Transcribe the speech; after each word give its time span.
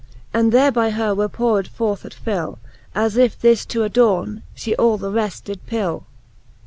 And 0.33 0.51
there 0.51 0.71
by 0.71 0.89
her 0.89 1.13
were 1.13 1.29
poured 1.29 1.67
forth 1.67 2.05
at 2.05 2.13
fill. 2.15 2.57
As 2.95 3.17
if 3.17 3.37
this 3.39 3.65
to 3.67 3.83
adorne, 3.83 4.41
fiie 4.57 4.73
all 4.79 4.97
the 4.97 5.11
reft 5.11 5.45
did 5.45 5.63
pill. 5.67 6.07